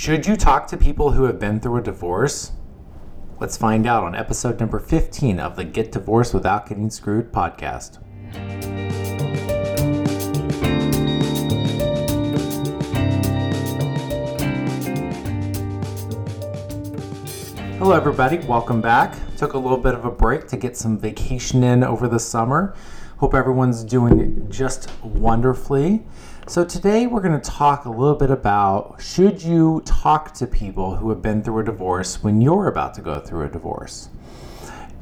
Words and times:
Should 0.00 0.26
you 0.26 0.34
talk 0.34 0.66
to 0.68 0.78
people 0.78 1.10
who 1.10 1.24
have 1.24 1.38
been 1.38 1.60
through 1.60 1.76
a 1.76 1.82
divorce? 1.82 2.52
Let's 3.38 3.58
find 3.58 3.86
out 3.86 4.02
on 4.02 4.14
episode 4.14 4.58
number 4.58 4.78
15 4.78 5.38
of 5.38 5.56
the 5.56 5.64
Get 5.64 5.92
Divorced 5.92 6.32
Without 6.32 6.66
Getting 6.66 6.88
Screwed 6.88 7.30
podcast. 7.30 7.98
Hello, 17.76 17.92
everybody. 17.92 18.38
Welcome 18.38 18.80
back. 18.80 19.14
Took 19.36 19.52
a 19.52 19.58
little 19.58 19.76
bit 19.76 19.92
of 19.92 20.06
a 20.06 20.10
break 20.10 20.48
to 20.48 20.56
get 20.56 20.78
some 20.78 20.98
vacation 20.98 21.62
in 21.62 21.84
over 21.84 22.08
the 22.08 22.18
summer. 22.18 22.74
Hope 23.20 23.34
everyone's 23.34 23.84
doing 23.84 24.46
just 24.48 24.88
wonderfully. 25.02 26.02
So, 26.46 26.64
today 26.64 27.06
we're 27.06 27.20
going 27.20 27.38
to 27.38 27.50
talk 27.50 27.84
a 27.84 27.90
little 27.90 28.14
bit 28.14 28.30
about 28.30 28.96
should 28.98 29.42
you 29.42 29.82
talk 29.84 30.32
to 30.36 30.46
people 30.46 30.96
who 30.96 31.10
have 31.10 31.20
been 31.20 31.42
through 31.42 31.58
a 31.58 31.64
divorce 31.64 32.22
when 32.22 32.40
you're 32.40 32.66
about 32.66 32.94
to 32.94 33.02
go 33.02 33.20
through 33.20 33.44
a 33.44 33.48
divorce? 33.50 34.08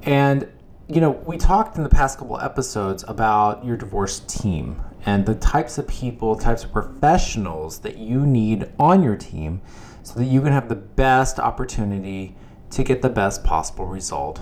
And, 0.03 0.51
you 0.89 1.01
know, 1.01 1.11
we 1.11 1.37
talked 1.37 1.77
in 1.77 1.85
the 1.85 1.89
past 1.89 2.19
couple 2.19 2.41
episodes 2.41 3.05
about 3.07 3.65
your 3.65 3.77
divorce 3.77 4.19
team 4.27 4.83
and 5.07 5.25
the 5.25 5.37
types 5.37 5.79
of 5.79 5.87
people, 5.87 6.35
types 6.35 6.65
of 6.65 6.73
professionals 6.73 7.79
that 7.83 7.99
you 7.99 8.27
need 8.27 8.69
on 8.81 9.01
your 9.01 9.17
team 9.17 9.61
so 10.03 10.19
that 10.19 10.25
you 10.25 10.43
can 10.43 10.53
have 10.53 10.69
the 10.69 10.75
best 10.75 11.39
opportunity 11.39 12.35
to 12.71 12.83
get 12.83 13.01
the 13.01 13.11
best 13.11 13.45
possible 13.45 13.87
result 13.87 14.41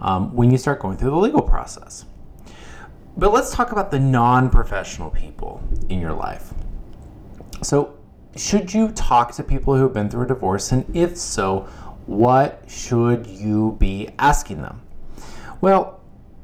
um, 0.00 0.34
when 0.34 0.50
you 0.50 0.58
start 0.58 0.80
going 0.80 0.96
through 0.96 1.10
the 1.10 1.16
legal 1.16 1.42
process. 1.42 2.06
But 3.16 3.32
let's 3.32 3.54
talk 3.54 3.70
about 3.70 3.90
the 3.90 4.00
non 4.00 4.50
professional 4.50 5.10
people 5.10 5.62
in 5.88 6.00
your 6.00 6.12
life. 6.12 6.52
So, 7.62 7.96
should 8.36 8.74
you 8.74 8.90
talk 8.90 9.32
to 9.32 9.44
people 9.44 9.76
who 9.76 9.84
have 9.84 9.92
been 9.92 10.10
through 10.10 10.24
a 10.24 10.28
divorce? 10.28 10.72
And 10.72 10.84
if 10.96 11.16
so, 11.16 11.68
what 12.06 12.64
should 12.66 13.26
you 13.26 13.76
be 13.78 14.08
asking 14.18 14.62
them? 14.62 14.82
Well, 15.60 16.00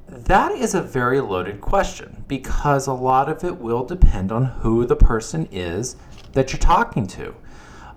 that 0.07 0.53
is 0.53 0.75
a 0.75 0.81
very 0.83 1.21
loaded 1.21 1.61
question 1.61 2.25
because 2.29 2.87
a 2.87 2.93
lot 2.93 3.29
of 3.29 3.45
it 3.45 3.59
will 3.59 3.85
depend 3.85 4.31
on 4.31 4.45
who 4.45 4.87
the 4.87 4.97
person 4.97 5.49
is 5.51 5.97
that 6.33 6.53
you're 6.53 6.61
talking 6.61 7.07
to. 7.09 7.35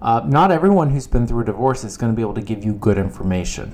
Uh, 0.02 0.22
not 0.26 0.52
everyone 0.52 0.90
who's 0.90 1.08
been 1.08 1.26
through 1.26 1.44
a 1.44 1.46
divorce 1.46 1.84
is 1.84 1.96
going 1.96 2.12
to 2.12 2.16
be 2.16 2.22
able 2.22 2.34
to 2.34 2.42
give 2.42 2.64
you 2.64 2.74
good 2.74 2.98
information. 2.98 3.74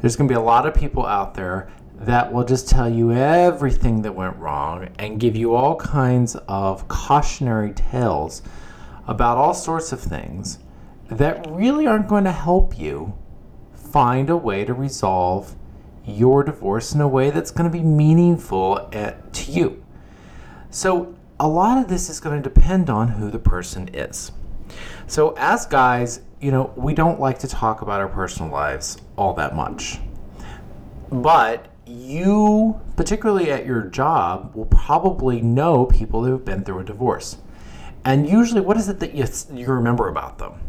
There's 0.00 0.16
going 0.16 0.28
to 0.28 0.32
be 0.32 0.36
a 0.36 0.42
lot 0.42 0.66
of 0.66 0.74
people 0.74 1.06
out 1.06 1.34
there 1.34 1.70
that 1.98 2.32
will 2.32 2.44
just 2.44 2.68
tell 2.68 2.88
you 2.88 3.12
everything 3.12 4.02
that 4.02 4.14
went 4.14 4.36
wrong 4.36 4.88
and 4.98 5.18
give 5.18 5.34
you 5.34 5.54
all 5.54 5.74
kinds 5.76 6.36
of 6.46 6.86
cautionary 6.86 7.72
tales 7.72 8.42
about 9.08 9.36
all 9.36 9.54
sorts 9.54 9.90
of 9.90 10.00
things 10.00 10.58
that 11.10 11.44
really 11.50 11.86
aren't 11.86 12.06
going 12.06 12.24
to 12.24 12.32
help 12.32 12.78
you 12.78 13.16
find 13.74 14.30
a 14.30 14.36
way 14.36 14.64
to 14.64 14.74
resolve 14.74 15.56
your 16.04 16.44
divorce 16.44 16.94
in 16.94 17.00
a 17.00 17.08
way 17.08 17.30
that's 17.30 17.50
going 17.50 17.70
to 17.70 17.76
be 17.76 17.84
meaningful 17.84 18.88
at, 18.92 19.32
to 19.32 19.50
you. 19.50 19.82
So, 20.70 21.14
a 21.40 21.48
lot 21.48 21.78
of 21.78 21.88
this 21.88 22.10
is 22.10 22.20
going 22.20 22.40
to 22.40 22.48
depend 22.48 22.90
on 22.90 23.08
who 23.08 23.30
the 23.30 23.38
person 23.38 23.88
is. 23.94 24.32
So, 25.06 25.34
as 25.38 25.66
guys, 25.66 26.20
you 26.40 26.50
know, 26.50 26.72
we 26.76 26.94
don't 26.94 27.18
like 27.20 27.38
to 27.40 27.48
talk 27.48 27.80
about 27.80 28.00
our 28.00 28.08
personal 28.08 28.50
lives 28.52 28.98
all 29.16 29.34
that 29.34 29.56
much. 29.56 29.98
But 31.10 31.67
you, 31.88 32.80
particularly 32.96 33.50
at 33.50 33.66
your 33.66 33.82
job, 33.82 34.54
will 34.54 34.66
probably 34.66 35.40
know 35.40 35.86
people 35.86 36.24
who 36.24 36.32
have 36.32 36.44
been 36.44 36.64
through 36.64 36.80
a 36.80 36.84
divorce. 36.84 37.38
And 38.04 38.28
usually, 38.28 38.60
what 38.60 38.76
is 38.76 38.88
it 38.88 39.00
that 39.00 39.14
you, 39.14 39.26
you 39.52 39.66
remember 39.66 40.08
about 40.08 40.38
them? 40.38 40.60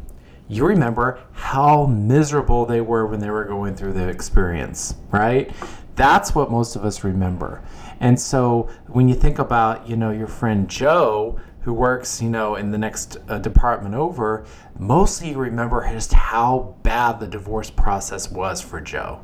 You 0.47 0.65
remember 0.65 1.19
how 1.31 1.85
miserable 1.85 2.65
they 2.65 2.81
were 2.81 3.05
when 3.05 3.19
they 3.19 3.29
were 3.29 3.45
going 3.45 3.75
through 3.75 3.93
the 3.93 4.07
experience, 4.07 4.95
right? 5.11 5.51
That's 5.95 6.33
what 6.33 6.49
most 6.49 6.75
of 6.75 6.83
us 6.83 7.03
remember. 7.03 7.61
And 7.99 8.19
so 8.19 8.69
when 8.87 9.07
you 9.07 9.15
think 9.15 9.37
about, 9.37 9.87
you 9.87 9.95
know, 9.95 10.11
your 10.11 10.27
friend 10.27 10.67
Joe 10.67 11.39
who 11.61 11.73
works, 11.73 12.21
you 12.21 12.29
know, 12.29 12.55
in 12.55 12.71
the 12.71 12.77
next 12.77 13.17
uh, 13.27 13.37
department 13.37 13.93
over, 13.93 14.45
mostly 14.79 15.31
you 15.31 15.37
remember 15.37 15.87
just 15.91 16.13
how 16.13 16.75
bad 16.83 17.19
the 17.19 17.27
divorce 17.27 17.69
process 17.69 18.31
was 18.31 18.61
for 18.61 18.79
Joe. 18.79 19.23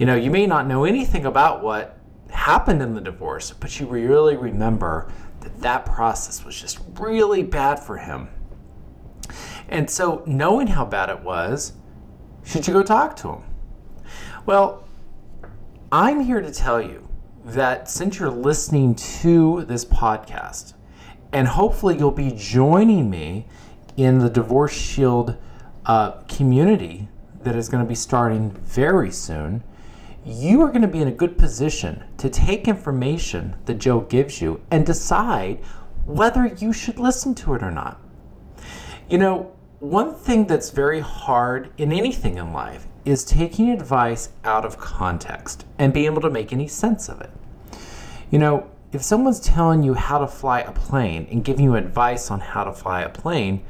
You 0.00 0.06
know, 0.06 0.16
you 0.16 0.30
may 0.30 0.46
not 0.46 0.66
know 0.66 0.84
anything 0.84 1.26
about 1.26 1.62
what 1.62 1.98
happened 2.30 2.80
in 2.80 2.94
the 2.94 3.02
divorce, 3.02 3.50
but 3.50 3.78
you 3.78 3.84
really 3.84 4.34
remember 4.34 5.12
that 5.40 5.60
that 5.60 5.84
process 5.84 6.42
was 6.42 6.58
just 6.58 6.80
really 6.98 7.42
bad 7.42 7.78
for 7.78 7.98
him. 7.98 8.30
And 9.68 9.90
so, 9.90 10.22
knowing 10.24 10.68
how 10.68 10.86
bad 10.86 11.10
it 11.10 11.20
was, 11.20 11.74
should 12.46 12.66
you 12.66 12.72
go 12.72 12.82
talk 12.82 13.14
to 13.16 13.28
him? 13.28 13.42
Well, 14.46 14.88
I'm 15.92 16.20
here 16.20 16.40
to 16.40 16.50
tell 16.50 16.80
you 16.80 17.06
that 17.44 17.90
since 17.90 18.18
you're 18.18 18.30
listening 18.30 18.94
to 18.94 19.66
this 19.66 19.84
podcast, 19.84 20.72
and 21.30 21.46
hopefully 21.46 21.98
you'll 21.98 22.10
be 22.10 22.30
joining 22.30 23.10
me 23.10 23.48
in 23.98 24.18
the 24.20 24.30
Divorce 24.30 24.72
Shield 24.72 25.36
uh, 25.84 26.12
community 26.22 27.08
that 27.42 27.54
is 27.54 27.68
going 27.68 27.84
to 27.84 27.88
be 27.88 27.94
starting 27.94 28.50
very 28.50 29.10
soon 29.10 29.62
you 30.24 30.60
are 30.60 30.68
going 30.68 30.82
to 30.82 30.88
be 30.88 31.00
in 31.00 31.08
a 31.08 31.12
good 31.12 31.38
position 31.38 32.04
to 32.18 32.28
take 32.28 32.68
information 32.68 33.56
that 33.64 33.78
Joe 33.78 34.00
gives 34.00 34.42
you 34.42 34.60
and 34.70 34.84
decide 34.84 35.60
whether 36.04 36.46
you 36.46 36.72
should 36.72 36.98
listen 36.98 37.34
to 37.36 37.54
it 37.54 37.62
or 37.62 37.70
not. 37.70 38.00
You 39.08 39.18
know, 39.18 39.52
one 39.78 40.14
thing 40.14 40.46
that's 40.46 40.70
very 40.70 41.00
hard 41.00 41.70
in 41.78 41.90
anything 41.90 42.36
in 42.36 42.52
life 42.52 42.86
is 43.06 43.24
taking 43.24 43.70
advice 43.70 44.28
out 44.44 44.66
of 44.66 44.76
context 44.76 45.64
and 45.78 45.92
being 45.92 46.06
able 46.06 46.20
to 46.20 46.30
make 46.30 46.52
any 46.52 46.68
sense 46.68 47.08
of 47.08 47.20
it. 47.22 47.30
You 48.30 48.38
know, 48.38 48.70
if 48.92 49.02
someone's 49.02 49.40
telling 49.40 49.82
you 49.82 49.94
how 49.94 50.18
to 50.18 50.26
fly 50.26 50.60
a 50.60 50.72
plane 50.72 51.26
and 51.30 51.42
giving 51.42 51.64
you 51.64 51.76
advice 51.76 52.30
on 52.30 52.40
how 52.40 52.64
to 52.64 52.72
fly 52.72 53.00
a 53.02 53.08
plane, 53.08 53.64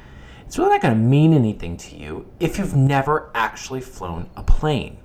it's 0.47 0.59
really 0.59 0.71
not 0.71 0.83
going 0.83 0.95
to 0.95 1.01
mean 1.01 1.33
anything 1.33 1.77
to 1.77 1.97
you 1.97 2.27
if 2.41 2.59
you've 2.59 2.75
never 2.75 3.31
actually 3.35 3.81
flown 3.81 4.29
a 4.37 4.43
plane 4.43 4.99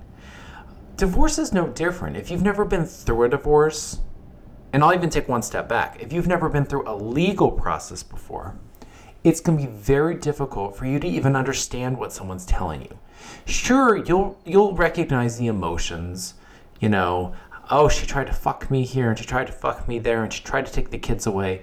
divorce 0.96 1.38
is 1.38 1.52
no 1.52 1.68
different. 1.68 2.16
If 2.16 2.30
you've 2.30 2.42
never 2.42 2.64
been 2.64 2.84
through 2.84 3.24
a 3.24 3.28
divorce, 3.28 4.00
and 4.72 4.82
I'll 4.82 4.94
even 4.94 5.10
take 5.10 5.28
one 5.28 5.42
step 5.42 5.68
back, 5.68 6.02
if 6.02 6.12
you've 6.12 6.26
never 6.26 6.48
been 6.48 6.64
through 6.64 6.88
a 6.88 6.94
legal 6.94 7.50
process 7.50 8.02
before, 8.02 8.58
it's 9.24 9.40
going 9.40 9.58
to 9.58 9.66
be 9.66 9.70
very 9.70 10.14
difficult 10.14 10.76
for 10.76 10.86
you 10.86 10.98
to 11.00 11.06
even 11.06 11.34
understand 11.34 11.98
what 11.98 12.12
someone's 12.12 12.46
telling 12.46 12.82
you. 12.82 12.98
Sure, 13.44 13.96
you'll 13.96 14.38
you'll 14.44 14.74
recognize 14.74 15.38
the 15.38 15.46
emotions, 15.48 16.34
you 16.80 16.88
know, 16.88 17.34
oh, 17.70 17.88
she 17.88 18.06
tried 18.06 18.26
to 18.28 18.32
fuck 18.32 18.70
me 18.70 18.84
here 18.84 19.08
and 19.08 19.18
she 19.18 19.24
tried 19.24 19.46
to 19.46 19.52
fuck 19.52 19.88
me 19.88 19.98
there 19.98 20.22
and 20.22 20.32
she 20.32 20.42
tried 20.42 20.66
to 20.66 20.72
take 20.72 20.90
the 20.90 20.98
kids 20.98 21.26
away. 21.26 21.62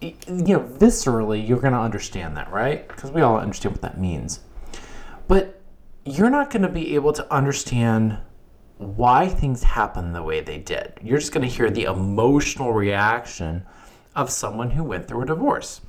You 0.00 0.14
know, 0.26 0.60
viscerally, 0.60 1.46
you're 1.46 1.60
going 1.60 1.74
to 1.74 1.78
understand 1.78 2.36
that, 2.36 2.50
right? 2.50 2.88
Because 2.88 3.10
we 3.10 3.20
all 3.20 3.38
understand 3.38 3.74
what 3.74 3.82
that 3.82 4.00
means. 4.00 4.40
But 5.28 5.60
you're 6.04 6.30
not 6.30 6.50
going 6.50 6.62
to 6.62 6.68
be 6.68 6.94
able 6.94 7.12
to 7.12 7.32
understand 7.32 8.18
why 8.80 9.28
things 9.28 9.62
happen 9.62 10.12
the 10.12 10.22
way 10.22 10.40
they 10.40 10.58
did. 10.58 10.94
You're 11.02 11.18
just 11.18 11.32
going 11.32 11.46
to 11.46 11.54
hear 11.54 11.70
the 11.70 11.84
emotional 11.84 12.72
reaction 12.72 13.64
of 14.16 14.30
someone 14.30 14.70
who 14.70 14.82
went 14.82 15.06
through 15.06 15.22
a 15.22 15.26
divorce. 15.26 15.82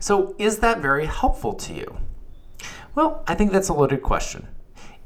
So, 0.00 0.34
is 0.38 0.58
that 0.58 0.80
very 0.80 1.06
helpful 1.06 1.52
to 1.52 1.74
you? 1.74 1.98
Well, 2.94 3.22
I 3.26 3.34
think 3.34 3.52
that's 3.52 3.68
a 3.68 3.74
loaded 3.74 4.02
question. 4.02 4.48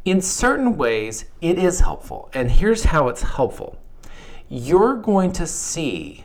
In 0.04 0.20
certain 0.20 0.76
ways, 0.76 1.24
it 1.40 1.58
is 1.58 1.80
helpful. 1.80 2.30
And 2.32 2.50
here's 2.50 2.84
how 2.84 3.08
it's 3.08 3.22
helpful 3.22 3.78
you're 4.48 4.94
going 4.94 5.32
to 5.32 5.46
see, 5.46 6.24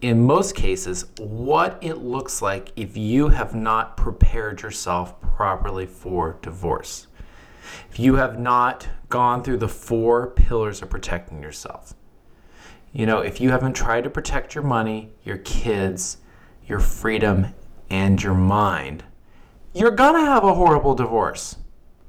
in 0.00 0.22
most 0.22 0.56
cases, 0.56 1.04
what 1.18 1.78
it 1.82 1.98
looks 1.98 2.40
like 2.40 2.72
if 2.76 2.96
you 2.96 3.28
have 3.28 3.54
not 3.54 3.98
prepared 3.98 4.62
yourself 4.62 5.20
properly 5.20 5.84
for 5.84 6.38
divorce. 6.40 7.08
If 7.90 7.98
you 7.98 8.16
have 8.16 8.38
not 8.38 8.88
gone 9.08 9.42
through 9.42 9.58
the 9.58 9.68
four 9.68 10.30
pillars 10.30 10.82
of 10.82 10.90
protecting 10.90 11.42
yourself, 11.42 11.94
you 12.92 13.06
know, 13.06 13.18
if 13.18 13.40
you 13.40 13.50
haven't 13.50 13.74
tried 13.74 14.04
to 14.04 14.10
protect 14.10 14.54
your 14.54 14.64
money, 14.64 15.10
your 15.24 15.38
kids, 15.38 16.18
your 16.66 16.80
freedom, 16.80 17.48
and 17.90 18.22
your 18.22 18.34
mind, 18.34 19.04
you're 19.74 19.90
gonna 19.90 20.24
have 20.24 20.44
a 20.44 20.54
horrible 20.54 20.94
divorce. 20.94 21.56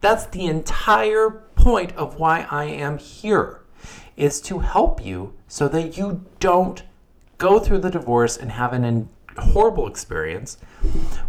That's 0.02 0.28
the 0.28 0.46
entire 0.46 1.32
point 1.56 1.96
of 1.96 2.20
why 2.20 2.48
I 2.52 2.66
am 2.66 3.00
here 3.00 3.62
is 4.16 4.40
to 4.42 4.60
help 4.60 5.04
you 5.04 5.34
so 5.48 5.68
that 5.70 5.98
you 5.98 6.24
don't 6.40 6.84
go 7.38 7.60
through 7.60 7.80
the 7.80 7.90
divorce 7.90 8.38
and 8.38 8.52
have 8.52 8.72
an 8.72 9.10
horrible 9.38 9.88
experience 9.88 10.58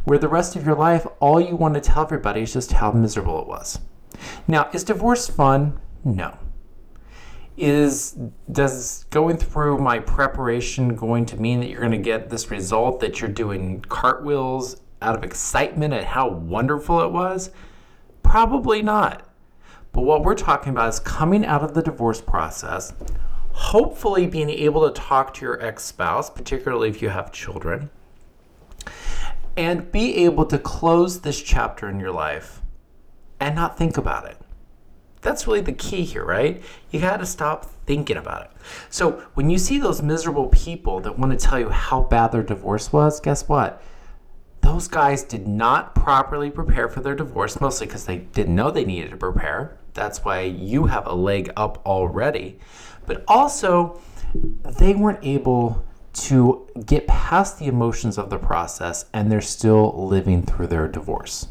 where 0.05 0.19
the 0.19 0.29
rest 0.29 0.55
of 0.55 0.65
your 0.65 0.77
life 0.77 1.07
all 1.19 1.41
you 1.41 1.57
want 1.57 1.75
to 1.75 1.81
tell 1.81 2.03
everybody 2.03 2.43
is 2.43 2.53
just 2.53 2.73
how 2.73 2.93
miserable 2.93 3.41
it 3.41 3.49
was. 3.49 3.79
Now, 4.49 4.69
is 4.73 4.85
divorce 4.85 5.29
fun? 5.29 5.81
No. 6.05 6.37
Is 7.57 8.17
does 8.53 9.05
going 9.11 9.39
through 9.39 9.79
my 9.79 9.99
preparation 9.99 10.95
going 10.95 11.25
to 11.27 11.37
mean 11.41 11.61
that 11.61 11.71
you're 11.71 11.81
going 11.81 11.93
to 11.93 11.99
get 11.99 12.29
this 12.29 12.51
result 12.51 13.01
that 13.01 13.21
you're 13.21 13.31
doing 13.31 13.81
cartwheels 13.83 14.81
out 15.01 15.17
of 15.17 15.25
excitement 15.25 15.95
at 15.95 16.05
how 16.05 16.29
wonderful 16.29 17.01
it 17.01 17.11
was? 17.11 17.51
Probably 18.23 18.83
not. 18.83 19.27
But 19.93 20.03
what 20.03 20.23
we're 20.23 20.35
talking 20.35 20.71
about 20.71 20.91
is 20.91 21.01
coming 21.01 21.47
out 21.47 21.63
of 21.63 21.73
the 21.73 21.81
divorce 21.81 22.21
process, 22.21 22.93
hopefully 23.53 24.27
being 24.27 24.51
able 24.51 24.87
to 24.87 25.01
talk 25.01 25.33
to 25.35 25.45
your 25.47 25.63
ex 25.63 25.85
spouse, 25.85 26.29
particularly 26.29 26.91
if 26.91 27.01
you 27.01 27.09
have 27.09 27.33
children, 27.33 27.89
and 29.57 29.91
be 29.91 30.17
able 30.27 30.45
to 30.45 30.59
close 30.59 31.21
this 31.21 31.41
chapter 31.41 31.89
in 31.89 31.99
your 31.99 32.13
life 32.13 32.61
and 33.41 33.55
not 33.55 33.77
think 33.77 33.97
about 33.97 34.27
it. 34.27 34.39
That's 35.23 35.47
really 35.47 35.61
the 35.61 35.73
key 35.73 36.05
here, 36.05 36.25
right? 36.25 36.63
You 36.91 37.01
got 37.01 37.17
to 37.19 37.27
stop 37.27 37.65
thinking 37.87 38.17
about 38.17 38.43
it. 38.43 38.51
So, 38.91 39.25
when 39.35 39.51
you 39.51 39.59
see 39.59 39.79
those 39.79 40.03
miserable 40.03 40.49
people 40.49 41.01
that 41.01 41.19
want 41.19 41.39
to 41.39 41.47
tell 41.47 41.59
you 41.59 41.69
how 41.71 42.03
bad 42.03 42.33
their 42.33 42.43
divorce 42.43 42.93
was, 42.93 43.19
guess 43.21 43.49
what? 43.49 43.83
Those 44.61 44.89
guys 44.89 45.23
did 45.23 45.47
not 45.47 45.95
properly 45.95 46.51
prepare 46.51 46.89
for 46.89 47.01
their 47.01 47.15
divorce, 47.15 47.61
mostly 47.61 47.87
because 47.87 48.05
they 48.05 48.19
didn't 48.19 48.55
know 48.55 48.71
they 48.71 48.85
needed 48.85 49.11
to 49.11 49.17
prepare. 49.17 49.79
That's 49.95 50.25
why 50.25 50.43
you 50.43 50.87
have 50.87 51.07
a 51.07 51.15
leg 51.15 51.51
up 51.57 51.85
already. 51.87 52.59
But 53.07 53.25
also, 53.27 54.01
they 54.79 54.95
weren't 54.95 55.25
able 55.25 55.85
to 56.13 56.67
get 56.87 57.07
past 57.07 57.59
the 57.59 57.67
emotions 57.67 58.19
of 58.19 58.31
the 58.31 58.39
process 58.39 59.05
and 59.13 59.31
they're 59.31 59.41
still 59.41 60.07
living 60.07 60.43
through 60.43 60.67
their 60.67 60.89
divorce. 60.89 61.49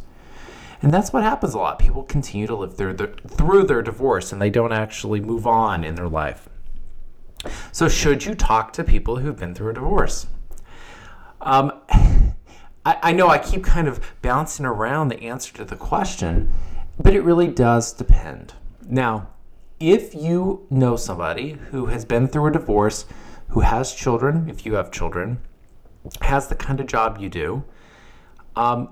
And 0.86 0.94
that's 0.94 1.12
what 1.12 1.24
happens 1.24 1.56
a 1.56 1.58
lot. 1.58 1.80
People 1.80 2.04
continue 2.04 2.46
to 2.46 2.56
live 2.56 2.78
through 2.78 2.94
their, 2.94 3.08
through 3.08 3.64
their 3.64 3.82
divorce 3.82 4.32
and 4.32 4.40
they 4.40 4.52
don't 4.52 4.72
actually 4.72 5.20
move 5.20 5.48
on 5.48 5.84
in 5.84 5.96
their 5.96 6.08
life. 6.08 6.48
So, 7.72 7.90
should 7.90 8.24
you 8.24 8.36
talk 8.36 8.72
to 8.74 8.84
people 8.84 9.18
who've 9.18 9.36
been 9.36 9.56
through 9.56 9.72
a 9.72 9.74
divorce? 9.74 10.28
Um, 11.42 11.72
I, 11.90 12.36
I 12.86 13.12
know 13.14 13.30
I 13.30 13.40
keep 13.40 13.64
kind 13.64 13.88
of 13.88 14.00
bouncing 14.22 14.64
around 14.64 15.08
the 15.08 15.24
answer 15.24 15.52
to 15.56 15.66
the 15.66 15.76
question, 15.76 16.54
but 17.02 17.16
it 17.16 17.22
really 17.22 17.48
does 17.48 17.92
depend. 17.92 18.54
Now, 18.88 19.30
if 19.80 20.14
you 20.14 20.68
know 20.70 20.98
somebody 20.98 21.54
who 21.72 21.88
has 21.88 22.06
been 22.06 22.28
through 22.28 22.46
a 22.46 22.52
divorce, 22.52 23.08
who 23.48 23.62
has 23.62 23.92
children, 23.92 24.48
if 24.52 24.68
you 24.68 24.76
have 24.76 24.92
children, 24.92 25.40
has 26.22 26.48
the 26.48 26.56
kind 26.56 26.80
of 26.80 26.86
job 26.86 27.18
you 27.20 27.28
do, 27.28 27.64
um, 28.56 28.90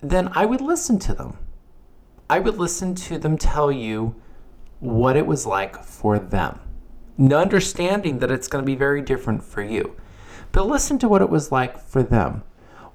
then 0.00 0.30
I 0.34 0.46
would 0.46 0.60
listen 0.60 0.98
to 1.00 1.14
them. 1.14 1.38
I 2.30 2.38
would 2.38 2.58
listen 2.58 2.94
to 2.94 3.18
them 3.18 3.38
tell 3.38 3.72
you 3.72 4.14
what 4.80 5.16
it 5.16 5.26
was 5.26 5.46
like 5.46 5.82
for 5.82 6.18
them, 6.18 6.60
understanding 7.32 8.18
that 8.18 8.30
it's 8.30 8.48
going 8.48 8.62
to 8.62 8.66
be 8.66 8.76
very 8.76 9.02
different 9.02 9.42
for 9.42 9.62
you. 9.62 9.96
But 10.52 10.66
listen 10.66 10.98
to 11.00 11.08
what 11.08 11.22
it 11.22 11.30
was 11.30 11.50
like 11.50 11.78
for 11.78 12.02
them. 12.02 12.42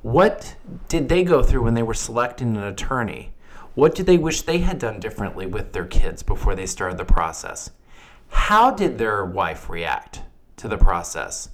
What 0.01 0.55
did 0.88 1.09
they 1.09 1.23
go 1.23 1.44
through 1.44 1.63
when 1.63 1.73
they 1.73 1.83
were 1.83 1.94
selecting 1.94 2.55
an 2.55 2.63
attorney? 2.63 3.33
What 3.75 3.95
did 3.95 4.06
they 4.06 4.17
wish 4.17 4.41
they 4.41 4.59
had 4.59 4.79
done 4.79 4.99
differently 4.99 5.45
with 5.45 5.73
their 5.73 5.85
kids 5.85 6.23
before 6.23 6.56
they 6.56 6.65
started 6.65 6.97
the 6.97 7.06
process? 7.06 7.71
How 8.29 8.71
did 8.71 8.97
their 8.97 9.25
wife 9.25 9.69
react? 9.69 10.21
to 10.63 10.67
the 10.69 10.77
process? 10.77 11.49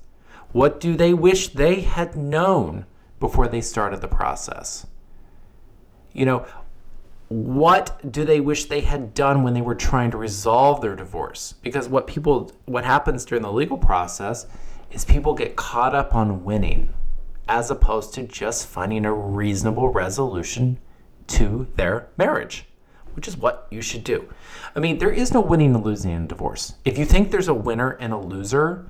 What 0.52 0.80
do 0.80 0.95
they 0.95 1.13
wish 1.13 1.50
they 1.50 1.81
had 1.81 2.16
known 2.16 2.86
before 3.19 3.48
they 3.48 3.62
started 3.62 4.02
the 4.02 4.07
process? 4.07 4.86
You 6.14 6.26
know, 6.26 6.46
what 7.30 8.12
do 8.12 8.26
they 8.26 8.40
wish 8.40 8.66
they 8.66 8.82
had 8.82 9.14
done 9.14 9.44
when 9.44 9.54
they 9.54 9.62
were 9.62 9.76
trying 9.76 10.12
to 10.12 10.18
resolve 10.18 10.82
their 10.82 10.96
divorce? 10.96 11.54
Because 11.62 11.88
what 11.88 12.08
people 12.08 12.52
what 12.66 12.84
happens 12.84 13.24
during 13.26 13.44
the 13.44 13.52
legal 13.52 13.78
process 13.78 14.48
is 14.92 15.06
people 15.06 15.36
get 15.36 15.56
caught 15.56 15.94
up 15.94 16.16
on 16.16 16.44
winning 16.44 16.94
as 17.48 17.72
opposed 17.72 18.14
to 18.14 18.24
just 18.24 18.68
finding 18.68 19.06
a 19.06 19.14
reasonable 19.14 19.90
resolution 19.90 20.80
to 21.28 21.68
their 21.76 22.08
marriage, 22.18 22.66
which 23.14 23.28
is 23.28 23.38
what 23.38 23.68
you 23.70 23.82
should 23.82 24.04
do. 24.04 24.28
I 24.76 24.80
mean, 24.80 24.98
there 24.98 25.12
is 25.12 25.34
no 25.34 25.42
winning 25.42 25.76
and 25.76 25.84
losing 25.84 26.12
in 26.12 26.28
divorce. 26.28 26.74
If 26.86 26.98
you 26.98 27.06
think 27.06 27.30
there's 27.30 27.48
a 27.48 27.54
winner 27.54 27.92
and 27.92 28.14
a 28.14 28.18
loser, 28.18 28.90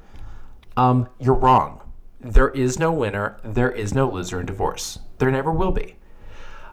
um, 0.78 1.10
you're 1.20 1.36
wrong. 1.36 1.82
There 2.22 2.50
is 2.50 2.80
no 2.80 2.92
winner, 2.92 3.38
there 3.44 3.72
is 3.72 3.94
no 3.94 4.10
loser 4.10 4.40
in 4.40 4.46
divorce. 4.46 5.00
There 5.20 5.32
never 5.32 5.52
will 5.52 5.72
be. 5.72 5.96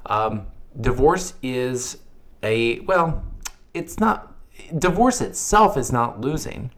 Um, 0.07 0.47
divorce 0.81 1.35
is 1.43 1.99
a, 2.43 2.81
well, 2.81 3.25
it's 3.75 3.99
not, 3.99 4.35
divorce 4.79 5.21
itself 5.21 5.77
is 5.77 5.93
not 5.93 6.21
losing. 6.21 6.71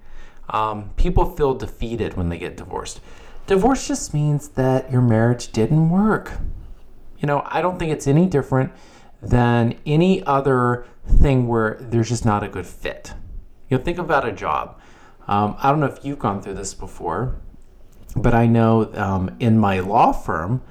Um, 0.51 0.91
people 0.97 1.25
feel 1.25 1.55
defeated 1.55 2.17
when 2.17 2.29
they 2.29 2.39
get 2.39 2.57
divorced. 2.57 3.01
Divorce 3.47 3.89
just 3.89 4.13
means 4.13 4.49
that 4.51 4.91
your 4.91 5.03
marriage 5.03 5.53
didn't 5.53 5.91
work. 5.91 6.33
You 7.19 7.27
know, 7.27 7.43
I 7.47 7.61
don't 7.61 7.79
think 7.79 7.93
it's 7.93 8.07
any 8.07 8.27
different 8.27 8.73
than 9.23 9.79
any 9.85 10.23
other 10.25 10.87
thing 11.07 11.49
where 11.49 11.77
there's 11.81 12.09
just 12.09 12.25
not 12.25 12.43
a 12.43 12.49
good 12.49 12.67
fit. 12.67 13.13
You 13.69 13.79
know, 13.79 13.85
think 13.85 13.99
about 13.99 14.27
a 14.27 14.33
job. 14.33 14.81
Um, 15.27 15.57
I 15.59 15.71
don't 15.71 15.81
know 15.81 15.87
if 15.87 16.05
you've 16.05 16.19
gone 16.19 16.41
through 16.41 16.55
this 16.55 16.75
before, 16.75 17.37
but 18.17 18.35
I 18.35 18.47
know 18.47 18.91
um, 18.95 19.37
in 19.41 19.59
my 19.59 19.81
law 19.81 20.13
firm, 20.13 20.63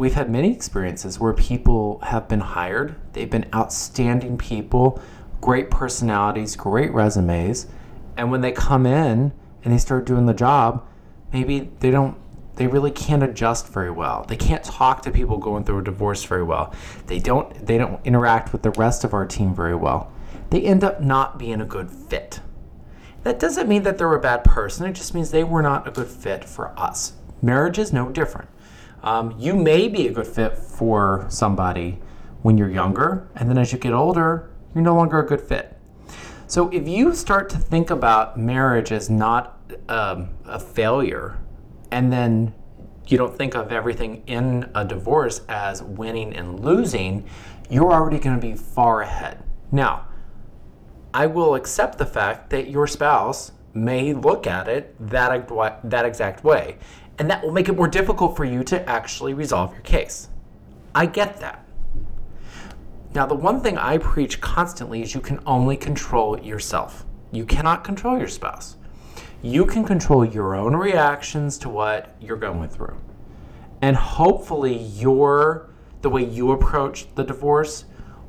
we've 0.00 0.14
had 0.14 0.30
many 0.30 0.50
experiences 0.50 1.20
where 1.20 1.34
people 1.34 1.98
have 2.04 2.26
been 2.26 2.40
hired. 2.40 2.94
They've 3.12 3.28
been 3.28 3.44
outstanding 3.54 4.38
people, 4.38 4.98
great 5.42 5.70
personalities, 5.70 6.56
great 6.56 6.90
resumes. 6.94 7.66
And 8.16 8.30
when 8.30 8.40
they 8.40 8.50
come 8.50 8.86
in 8.86 9.30
and 9.62 9.74
they 9.74 9.76
start 9.76 10.06
doing 10.06 10.24
the 10.24 10.32
job, 10.32 10.86
maybe 11.34 11.70
they 11.80 11.90
don't 11.90 12.16
they 12.56 12.66
really 12.66 12.90
can't 12.90 13.22
adjust 13.22 13.68
very 13.68 13.90
well. 13.90 14.24
They 14.26 14.36
can't 14.36 14.64
talk 14.64 15.02
to 15.02 15.10
people 15.10 15.36
going 15.36 15.64
through 15.64 15.80
a 15.80 15.84
divorce 15.84 16.24
very 16.24 16.44
well. 16.44 16.74
They 17.06 17.18
don't 17.18 17.66
they 17.66 17.76
don't 17.76 18.00
interact 18.06 18.52
with 18.52 18.62
the 18.62 18.70
rest 18.70 19.04
of 19.04 19.12
our 19.12 19.26
team 19.26 19.54
very 19.54 19.74
well. 19.74 20.10
They 20.48 20.62
end 20.62 20.82
up 20.82 21.02
not 21.02 21.38
being 21.38 21.60
a 21.60 21.66
good 21.66 21.90
fit. 21.90 22.40
That 23.22 23.38
doesn't 23.38 23.68
mean 23.68 23.82
that 23.82 23.98
they're 23.98 24.14
a 24.14 24.18
bad 24.18 24.44
person, 24.44 24.86
it 24.86 24.94
just 24.94 25.12
means 25.12 25.30
they 25.30 25.44
were 25.44 25.60
not 25.60 25.86
a 25.86 25.90
good 25.90 26.08
fit 26.08 26.42
for 26.42 26.72
us. 26.78 27.12
Marriage 27.42 27.78
is 27.78 27.92
no 27.92 28.08
different. 28.08 28.48
Um, 29.02 29.34
you 29.38 29.54
may 29.54 29.88
be 29.88 30.08
a 30.08 30.12
good 30.12 30.26
fit 30.26 30.56
for 30.56 31.26
somebody 31.28 31.98
when 32.42 32.58
you're 32.58 32.70
younger, 32.70 33.28
and 33.34 33.48
then 33.48 33.58
as 33.58 33.72
you 33.72 33.78
get 33.78 33.92
older, 33.92 34.50
you're 34.74 34.84
no 34.84 34.94
longer 34.94 35.20
a 35.20 35.26
good 35.26 35.40
fit. 35.40 35.76
So 36.46 36.68
if 36.70 36.88
you 36.88 37.14
start 37.14 37.48
to 37.50 37.58
think 37.58 37.90
about 37.90 38.38
marriage 38.38 38.92
as 38.92 39.08
not 39.08 39.58
um, 39.88 40.30
a 40.44 40.58
failure, 40.58 41.38
and 41.90 42.12
then 42.12 42.54
you 43.06 43.16
don't 43.16 43.36
think 43.36 43.54
of 43.54 43.72
everything 43.72 44.22
in 44.26 44.70
a 44.74 44.84
divorce 44.84 45.42
as 45.48 45.82
winning 45.82 46.34
and 46.34 46.60
losing, 46.60 47.24
you're 47.68 47.92
already 47.92 48.18
going 48.18 48.34
to 48.38 48.40
be 48.40 48.54
far 48.54 49.02
ahead. 49.02 49.42
Now, 49.72 50.06
I 51.12 51.26
will 51.26 51.54
accept 51.54 51.98
the 51.98 52.06
fact 52.06 52.50
that 52.50 52.68
your 52.68 52.86
spouse 52.86 53.52
may 53.74 54.12
look 54.12 54.46
at 54.46 54.68
it 54.68 54.94
that, 54.98 55.48
that 55.84 56.04
exact 56.04 56.44
way. 56.44 56.78
And 57.20 57.28
that 57.28 57.44
will 57.44 57.52
make 57.52 57.68
it 57.68 57.76
more 57.76 57.86
difficult 57.86 58.34
for 58.34 58.46
you 58.46 58.64
to 58.64 58.88
actually 58.88 59.34
resolve 59.34 59.72
your 59.74 59.82
case. 59.82 60.30
I 60.94 61.04
get 61.04 61.38
that. 61.40 61.66
Now, 63.14 63.26
the 63.26 63.34
one 63.34 63.60
thing 63.60 63.76
I 63.76 63.98
preach 63.98 64.40
constantly 64.40 65.02
is 65.02 65.14
you 65.14 65.20
can 65.20 65.38
only 65.44 65.76
control 65.76 66.40
yourself. 66.40 67.04
You 67.30 67.44
cannot 67.44 67.84
control 67.84 68.18
your 68.18 68.26
spouse. 68.26 68.78
You 69.42 69.66
can 69.66 69.84
control 69.84 70.24
your 70.24 70.54
own 70.54 70.74
reactions 70.74 71.58
to 71.58 71.68
what 71.68 72.16
you're 72.22 72.38
going 72.38 72.70
through. 72.70 72.96
And 73.82 73.96
hopefully, 73.96 74.74
your 74.76 75.68
the 76.00 76.08
way 76.08 76.24
you 76.24 76.52
approach 76.52 77.14
the 77.16 77.24
divorce 77.24 77.84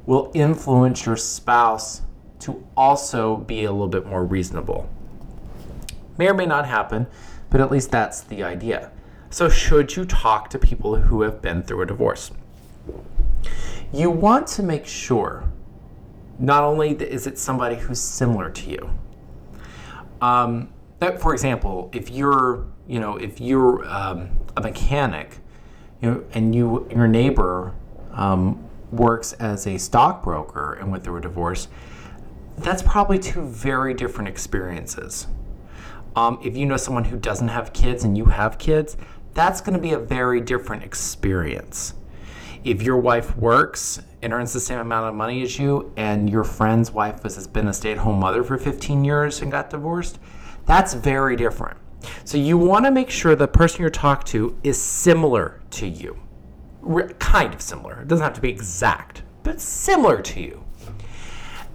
will 0.05 0.31
influence 0.33 1.05
your 1.05 1.15
spouse 1.15 2.01
to 2.39 2.67
also 2.75 3.37
be 3.37 3.63
a 3.63 3.71
little 3.71 3.87
bit 3.87 4.05
more 4.05 4.25
reasonable. 4.25 4.89
May 6.21 6.27
or 6.27 6.35
may 6.35 6.45
not 6.45 6.67
happen, 6.67 7.07
but 7.49 7.61
at 7.61 7.71
least 7.71 7.89
that's 7.89 8.21
the 8.21 8.43
idea. 8.43 8.91
So, 9.31 9.49
should 9.49 9.95
you 9.95 10.05
talk 10.05 10.51
to 10.51 10.59
people 10.59 10.97
who 10.97 11.23
have 11.23 11.41
been 11.41 11.63
through 11.63 11.81
a 11.81 11.87
divorce? 11.87 12.29
You 13.91 14.11
want 14.11 14.45
to 14.49 14.61
make 14.61 14.85
sure 14.85 15.51
not 16.37 16.63
only 16.63 16.91
is 16.91 17.25
it 17.25 17.39
somebody 17.39 17.75
who's 17.75 17.99
similar 17.99 18.51
to 18.51 18.69
you. 18.69 18.91
Um, 20.21 20.69
that, 20.99 21.19
for 21.19 21.33
example, 21.33 21.89
if 21.91 22.11
you're, 22.11 22.67
you 22.87 22.99
know, 22.99 23.17
if 23.17 23.41
you're 23.41 23.83
um, 23.89 24.29
a 24.55 24.61
mechanic, 24.61 25.39
you 26.03 26.11
know, 26.11 26.23
and 26.35 26.53
you 26.53 26.87
your 26.91 27.07
neighbor 27.07 27.73
um, 28.11 28.63
works 28.91 29.33
as 29.33 29.65
a 29.65 29.79
stockbroker 29.79 30.73
and 30.73 30.91
went 30.91 31.03
through 31.03 31.17
a 31.17 31.21
divorce, 31.21 31.67
that's 32.59 32.83
probably 32.83 33.17
two 33.17 33.41
very 33.41 33.95
different 33.95 34.27
experiences. 34.27 35.25
Um, 36.15 36.39
if 36.43 36.57
you 36.57 36.65
know 36.65 36.77
someone 36.77 37.05
who 37.05 37.17
doesn't 37.17 37.47
have 37.47 37.73
kids 37.73 38.03
and 38.03 38.17
you 38.17 38.25
have 38.25 38.57
kids, 38.57 38.97
that's 39.33 39.61
going 39.61 39.73
to 39.73 39.79
be 39.79 39.93
a 39.93 39.99
very 39.99 40.41
different 40.41 40.83
experience. 40.83 41.93
If 42.63 42.81
your 42.81 42.97
wife 42.97 43.35
works 43.37 44.01
and 44.21 44.33
earns 44.33 44.53
the 44.53 44.59
same 44.59 44.79
amount 44.79 45.09
of 45.09 45.15
money 45.15 45.41
as 45.41 45.57
you, 45.57 45.91
and 45.97 46.29
your 46.29 46.43
friend's 46.43 46.91
wife 46.91 47.23
has 47.23 47.47
been 47.47 47.67
a 47.67 47.73
stay 47.73 47.93
at 47.93 47.97
home 47.97 48.19
mother 48.19 48.43
for 48.43 48.57
15 48.57 49.03
years 49.03 49.41
and 49.41 49.51
got 49.51 49.69
divorced, 49.69 50.19
that's 50.65 50.93
very 50.93 51.35
different. 51.35 51.77
So 52.23 52.37
you 52.37 52.57
want 52.57 52.85
to 52.85 52.91
make 52.91 53.09
sure 53.09 53.35
the 53.35 53.47
person 53.47 53.81
you're 53.81 53.89
talking 53.89 54.27
to 54.27 54.57
is 54.63 54.81
similar 54.81 55.61
to 55.71 55.87
you. 55.87 56.17
kind 57.19 57.53
of 57.53 57.61
similar. 57.61 58.01
It 58.01 58.07
doesn't 58.07 58.23
have 58.23 58.33
to 58.33 58.41
be 58.41 58.49
exact, 58.49 59.23
but 59.43 59.61
similar 59.61 60.21
to 60.21 60.41
you. 60.41 60.63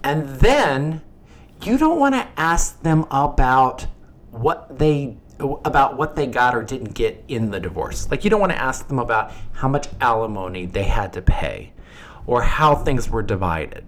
And 0.02 0.28
then 0.28 1.02
you 1.62 1.78
don't 1.78 1.98
want 1.98 2.14
to 2.14 2.28
ask 2.36 2.80
them 2.82 3.06
about 3.10 3.86
what 4.40 4.78
they 4.78 5.16
about 5.40 5.96
what 5.98 6.16
they 6.16 6.26
got 6.26 6.54
or 6.54 6.62
didn't 6.62 6.94
get 6.94 7.22
in 7.28 7.50
the 7.50 7.60
divorce. 7.60 8.10
Like 8.10 8.24
you 8.24 8.30
don't 8.30 8.40
want 8.40 8.52
to 8.52 8.58
ask 8.58 8.88
them 8.88 8.98
about 8.98 9.32
how 9.52 9.68
much 9.68 9.88
alimony 10.00 10.64
they 10.64 10.84
had 10.84 11.12
to 11.12 11.22
pay 11.22 11.72
or 12.26 12.42
how 12.42 12.74
things 12.74 13.10
were 13.10 13.22
divided. 13.22 13.86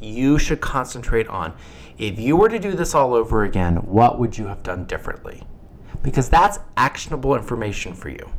You 0.00 0.38
should 0.38 0.60
concentrate 0.60 1.26
on 1.26 1.54
if 1.98 2.20
you 2.20 2.36
were 2.36 2.48
to 2.48 2.60
do 2.60 2.74
this 2.74 2.94
all 2.94 3.12
over 3.12 3.42
again, 3.42 3.76
what 3.76 4.20
would 4.20 4.38
you 4.38 4.46
have 4.46 4.62
done 4.62 4.84
differently? 4.84 5.42
Because 6.02 6.28
that's 6.28 6.60
actionable 6.76 7.34
information 7.34 7.92
for 7.92 8.08
you. 8.08 8.30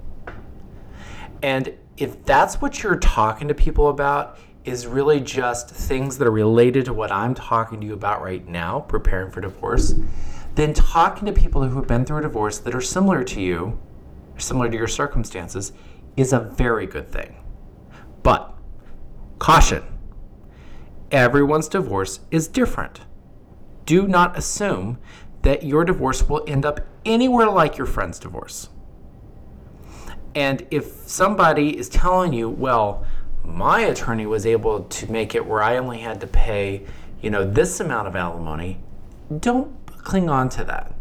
And 1.43 1.73
if 1.97 2.23
that's 2.23 2.61
what 2.61 2.81
you're 2.81 2.95
talking 2.95 3.49
to 3.49 3.53
people 3.53 3.89
about, 3.89 4.39
is 4.65 4.85
really 4.87 5.19
just 5.19 5.69
things 5.69 6.17
that 6.17 6.27
are 6.27 6.31
related 6.31 6.85
to 6.85 6.93
what 6.93 7.11
I'm 7.11 7.33
talking 7.33 7.81
to 7.81 7.87
you 7.87 7.93
about 7.93 8.21
right 8.21 8.45
now, 8.47 8.81
preparing 8.81 9.31
for 9.31 9.41
divorce, 9.41 9.95
then 10.55 10.73
talking 10.73 11.25
to 11.25 11.31
people 11.31 11.63
who 11.63 11.75
have 11.77 11.87
been 11.87 12.05
through 12.05 12.19
a 12.19 12.21
divorce 12.21 12.57
that 12.59 12.75
are 12.75 12.81
similar 12.81 13.23
to 13.23 13.41
you, 13.41 13.79
similar 14.37 14.69
to 14.69 14.77
your 14.77 14.87
circumstances, 14.87 15.71
is 16.17 16.33
a 16.33 16.39
very 16.39 16.85
good 16.85 17.09
thing. 17.09 17.35
But 18.23 18.53
caution 19.39 19.83
everyone's 21.11 21.67
divorce 21.67 22.19
is 22.31 22.47
different. 22.47 23.01
Do 23.85 24.07
not 24.07 24.37
assume 24.37 24.99
that 25.41 25.63
your 25.63 25.83
divorce 25.83 26.27
will 26.27 26.43
end 26.47 26.65
up 26.65 26.81
anywhere 27.05 27.49
like 27.49 27.77
your 27.77 27.87
friend's 27.87 28.19
divorce. 28.19 28.69
And 30.35 30.65
if 30.69 30.85
somebody 31.07 31.77
is 31.77 31.89
telling 31.89 32.33
you, 32.33 32.49
well, 32.49 33.05
my 33.43 33.81
attorney 33.81 34.25
was 34.25 34.45
able 34.45 34.83
to 34.83 35.11
make 35.11 35.33
it 35.33 35.45
where 35.45 35.63
I 35.63 35.77
only 35.77 35.99
had 35.99 36.21
to 36.21 36.27
pay, 36.27 36.85
you 37.21 37.29
know, 37.29 37.43
this 37.43 37.79
amount 37.79 38.07
of 38.07 38.15
alimony, 38.15 38.79
don't 39.39 39.73
cling 40.03 40.29
on 40.29 40.49
to 40.49 40.63
that. 40.65 40.93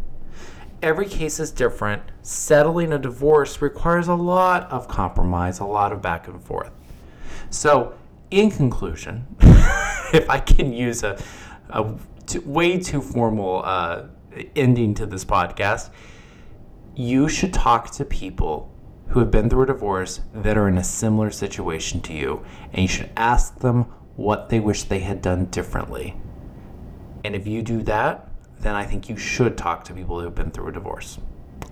Every 0.83 1.07
case 1.07 1.41
is 1.41 1.51
different. 1.51 2.03
Settling 2.23 2.93
a 2.93 2.99
divorce 2.99 3.61
requires 3.61 4.07
a 4.07 4.15
lot 4.15 4.71
of 4.71 4.87
compromise, 4.87 5.59
a 5.59 5.65
lot 5.65 5.93
of 5.93 6.01
back 6.01 6.29
and 6.29 6.43
forth. 6.43 6.71
So, 7.51 7.95
in 8.31 8.51
conclusion, 8.51 9.27
if 10.13 10.29
I 10.29 10.39
can 10.39 10.73
use 10.73 11.03
a, 11.03 11.21
a 11.71 11.95
way 12.45 12.79
too 12.79 13.01
formal 13.01 13.63
uh, 13.65 14.05
ending 14.55 14.95
to 14.95 15.07
this 15.07 15.25
podcast, 15.25 15.91
you 16.95 17.29
should 17.29 17.55
talk 17.55 17.91
to 17.93 18.05
people 18.05 18.73
who 19.09 19.21
have 19.21 19.31
been 19.31 19.49
through 19.49 19.63
a 19.63 19.67
divorce 19.67 20.21
that 20.35 20.59
are 20.59 20.69
in 20.69 20.77
a 20.77 20.85
similar 20.85 21.31
situation 21.31 22.01
to 22.03 22.13
you, 22.13 22.45
and 22.73 22.83
you 22.83 22.89
should 22.89 23.11
ask 23.17 23.59
them 23.61 23.85
what 24.17 24.49
they 24.49 24.61
wish 24.61 24.83
they 24.85 25.01
had 25.01 25.23
done 25.23 25.47
differently. 25.47 26.15
And 27.25 27.35
if 27.35 27.47
you 27.47 27.63
do 27.63 27.83
that, 27.85 28.28
then 28.61 28.75
I 28.75 28.85
think 28.85 29.09
you 29.09 29.17
should 29.17 29.57
talk 29.57 29.85
to 29.85 29.95
people 29.95 30.19
who 30.19 30.25
have 30.25 30.35
been 30.35 30.51
through 30.51 30.69
a 30.69 30.73
divorce. 30.73 31.19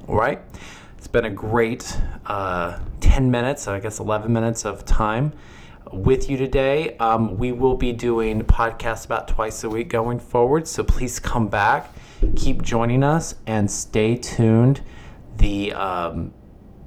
All 0.08 0.16
right? 0.16 0.40
It's 0.98 1.08
been 1.08 1.24
a 1.24 1.30
great 1.30 1.98
uh, 2.26 2.78
10 3.00 3.30
minutes, 3.30 3.68
I 3.68 3.80
guess 3.80 3.98
11 3.98 4.32
minutes 4.32 4.64
of 4.64 4.84
time 4.84 5.32
with 5.92 6.28
you 6.28 6.36
today. 6.36 6.96
Um, 6.98 7.38
we 7.38 7.52
will 7.52 7.76
be 7.76 7.92
doing 7.92 8.42
podcasts 8.42 9.04
about 9.04 9.28
twice 9.28 9.62
a 9.64 9.68
week 9.68 9.88
going 9.88 10.18
forward, 10.18 10.66
so 10.66 10.82
please 10.82 11.18
come 11.18 11.48
back, 11.48 11.92
keep 12.34 12.62
joining 12.62 13.02
us, 13.02 13.34
and 13.46 13.70
stay 13.70 14.16
tuned. 14.16 14.80
The 15.36 15.72
um, 15.74 16.32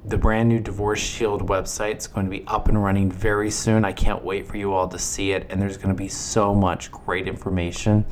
the 0.05 0.17
brand 0.17 0.47
new 0.49 0.59
Divorce 0.59 0.99
Shield 0.99 1.47
website 1.47 1.97
is 1.97 2.07
going 2.07 2.25
to 2.25 2.29
be 2.29 2.43
up 2.47 2.67
and 2.69 2.81
running 2.81 3.11
very 3.11 3.51
soon. 3.51 3.83
I 3.83 3.91
can't 3.91 4.23
wait 4.23 4.47
for 4.47 4.57
you 4.57 4.73
all 4.73 4.87
to 4.87 4.97
see 4.97 5.31
it, 5.31 5.47
and 5.49 5.61
there's 5.61 5.77
going 5.77 5.89
to 5.89 5.95
be 5.95 6.07
so 6.07 6.55
much 6.55 6.91
great 6.91 7.27
information 7.27 8.05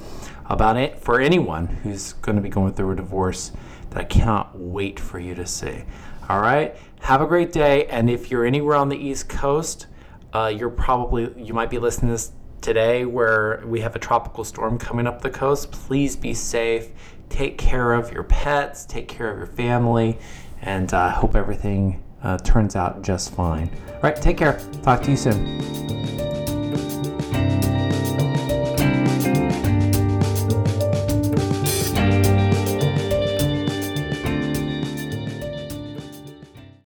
about 0.47 0.77
it 0.77 0.99
for 0.99 1.21
anyone 1.21 1.67
who's 1.67 2.13
going 2.13 2.35
to 2.35 2.41
be 2.41 2.49
going 2.49 2.73
through 2.73 2.91
a 2.91 2.95
divorce 2.95 3.51
that 3.89 3.99
I 3.99 4.03
cannot 4.03 4.57
wait 4.57 4.99
for 4.99 5.19
you 5.19 5.33
to 5.35 5.45
see. 5.45 5.83
All 6.29 6.41
right, 6.41 6.75
have 7.01 7.21
a 7.21 7.25
great 7.25 7.53
day, 7.53 7.85
and 7.85 8.09
if 8.09 8.29
you're 8.29 8.45
anywhere 8.45 8.75
on 8.75 8.89
the 8.89 8.97
East 8.97 9.29
Coast, 9.29 9.87
uh, 10.33 10.53
you're 10.53 10.69
probably 10.69 11.31
you 11.41 11.53
might 11.53 11.69
be 11.69 11.79
listening 11.79 12.09
to 12.09 12.13
this 12.13 12.31
today 12.59 13.05
where 13.05 13.63
we 13.65 13.79
have 13.79 13.95
a 13.95 13.99
tropical 13.99 14.43
storm 14.43 14.77
coming 14.77 15.07
up 15.07 15.21
the 15.21 15.29
coast. 15.29 15.71
Please 15.71 16.17
be 16.17 16.33
safe. 16.33 16.89
Take 17.29 17.57
care 17.57 17.93
of 17.93 18.11
your 18.11 18.23
pets. 18.23 18.85
Take 18.85 19.07
care 19.07 19.31
of 19.31 19.37
your 19.37 19.47
family 19.47 20.19
and 20.61 20.93
I 20.93 21.07
uh, 21.07 21.11
hope 21.11 21.35
everything 21.35 22.03
uh, 22.23 22.37
turns 22.39 22.75
out 22.75 23.01
just 23.01 23.33
fine. 23.33 23.69
All 23.87 24.01
right, 24.01 24.15
take 24.15 24.37
care. 24.37 24.59
Talk 24.83 25.01
to 25.03 25.11
you 25.11 25.17
soon. 25.17 26.26